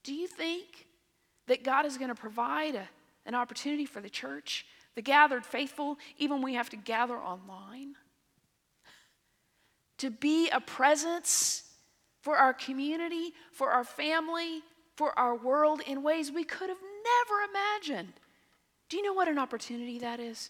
Do 0.04 0.14
you 0.14 0.28
think 0.28 0.88
that 1.48 1.64
God 1.64 1.86
is 1.86 1.98
going 1.98 2.10
to 2.10 2.16
provide 2.16 2.76
a, 2.76 2.88
an 3.26 3.36
opportunity 3.36 3.86
for 3.86 4.02
the 4.02 4.10
church, 4.10 4.66
the 4.96 5.02
gathered 5.02 5.46
faithful, 5.46 5.98
even 6.18 6.42
we 6.42 6.54
have 6.54 6.70
to 6.70 6.78
gather 6.78 7.18
online? 7.18 7.96
To 9.98 10.10
be 10.10 10.50
a 10.50 10.62
presence 10.62 11.64
for 12.22 12.38
our 12.38 12.54
community, 12.54 13.34
for 13.52 13.72
our 13.72 13.84
family, 13.84 14.62
for 14.96 15.18
our 15.18 15.36
world 15.36 15.82
in 15.86 16.04
ways 16.04 16.32
we 16.32 16.44
could 16.44 16.70
have 16.70 16.78
never 16.78 17.42
imagined. 17.50 18.14
Do 18.90 18.98
you 18.98 19.04
know 19.04 19.14
what 19.14 19.28
an 19.28 19.38
opportunity 19.38 20.00
that 20.00 20.20
is? 20.20 20.50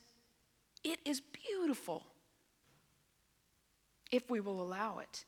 It 0.84 1.00
is 1.06 1.22
beautiful 1.22 2.04
if 4.12 4.30
we 4.30 4.40
will 4.40 4.62
allow 4.62 5.00
it. 5.00 5.26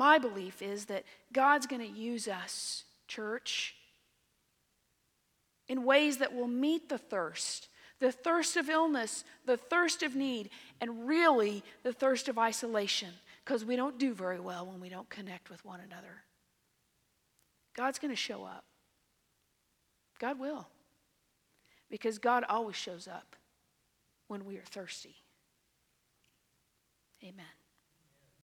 My 0.00 0.16
belief 0.16 0.62
is 0.62 0.86
that 0.86 1.04
God's 1.30 1.66
going 1.66 1.82
to 1.82 2.00
use 2.00 2.26
us, 2.26 2.84
church, 3.06 3.74
in 5.68 5.84
ways 5.84 6.16
that 6.16 6.34
will 6.34 6.48
meet 6.48 6.88
the 6.88 6.96
thirst 6.96 7.68
the 7.98 8.10
thirst 8.10 8.56
of 8.56 8.70
illness, 8.70 9.24
the 9.44 9.58
thirst 9.58 10.02
of 10.02 10.16
need, 10.16 10.48
and 10.80 11.06
really 11.06 11.62
the 11.82 11.92
thirst 11.92 12.30
of 12.30 12.38
isolation, 12.38 13.10
because 13.44 13.62
we 13.62 13.76
don't 13.76 13.98
do 13.98 14.14
very 14.14 14.40
well 14.40 14.64
when 14.64 14.80
we 14.80 14.88
don't 14.88 15.10
connect 15.10 15.50
with 15.50 15.62
one 15.66 15.80
another. 15.80 16.22
God's 17.76 17.98
going 17.98 18.10
to 18.10 18.16
show 18.16 18.42
up. 18.42 18.64
God 20.18 20.40
will. 20.40 20.66
Because 21.90 22.18
God 22.18 22.42
always 22.48 22.74
shows 22.74 23.06
up 23.06 23.36
when 24.28 24.46
we 24.46 24.56
are 24.56 24.64
thirsty. 24.64 25.16
Amen. 27.22 27.59